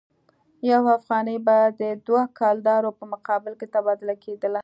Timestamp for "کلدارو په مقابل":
2.39-3.53